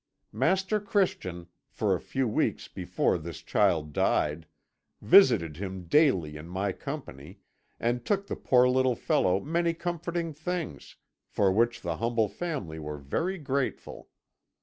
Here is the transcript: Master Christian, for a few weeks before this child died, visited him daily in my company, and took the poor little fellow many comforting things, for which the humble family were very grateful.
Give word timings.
Master 0.33 0.79
Christian, 0.79 1.45
for 1.69 1.93
a 1.93 1.99
few 2.01 2.27
weeks 2.27 2.67
before 2.67 3.19
this 3.19 3.43
child 3.43 3.93
died, 3.93 4.47
visited 4.99 5.57
him 5.57 5.83
daily 5.83 6.37
in 6.37 6.47
my 6.47 6.71
company, 6.71 7.37
and 7.79 8.03
took 8.03 8.25
the 8.25 8.35
poor 8.35 8.67
little 8.67 8.95
fellow 8.95 9.39
many 9.39 9.75
comforting 9.75 10.33
things, 10.33 10.95
for 11.27 11.51
which 11.51 11.81
the 11.81 11.97
humble 11.97 12.29
family 12.29 12.79
were 12.79 12.97
very 12.97 13.37
grateful. 13.37 14.09